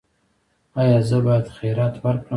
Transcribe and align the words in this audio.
ایا 0.79 0.99
زه 1.09 1.17
باید 1.25 1.45
خیرات 1.57 1.95
ورکړم؟ 2.03 2.29